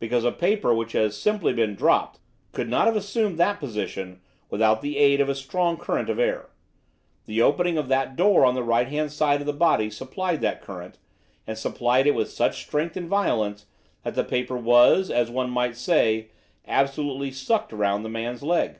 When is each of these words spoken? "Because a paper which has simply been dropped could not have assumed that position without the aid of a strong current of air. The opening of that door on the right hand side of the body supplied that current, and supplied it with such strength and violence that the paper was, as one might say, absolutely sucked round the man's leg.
"Because 0.00 0.24
a 0.24 0.32
paper 0.32 0.74
which 0.74 0.90
has 0.90 1.16
simply 1.16 1.52
been 1.52 1.76
dropped 1.76 2.18
could 2.50 2.68
not 2.68 2.86
have 2.86 2.96
assumed 2.96 3.38
that 3.38 3.60
position 3.60 4.20
without 4.50 4.80
the 4.82 4.98
aid 4.98 5.20
of 5.20 5.28
a 5.28 5.36
strong 5.36 5.76
current 5.76 6.10
of 6.10 6.18
air. 6.18 6.50
The 7.26 7.42
opening 7.42 7.78
of 7.78 7.86
that 7.86 8.16
door 8.16 8.44
on 8.44 8.56
the 8.56 8.64
right 8.64 8.88
hand 8.88 9.12
side 9.12 9.38
of 9.40 9.46
the 9.46 9.52
body 9.52 9.88
supplied 9.88 10.40
that 10.40 10.62
current, 10.62 10.98
and 11.46 11.56
supplied 11.56 12.08
it 12.08 12.14
with 12.16 12.28
such 12.32 12.60
strength 12.62 12.96
and 12.96 13.08
violence 13.08 13.66
that 14.02 14.16
the 14.16 14.24
paper 14.24 14.56
was, 14.56 15.12
as 15.12 15.30
one 15.30 15.48
might 15.50 15.76
say, 15.76 16.30
absolutely 16.66 17.30
sucked 17.30 17.72
round 17.72 18.04
the 18.04 18.08
man's 18.08 18.42
leg. 18.42 18.78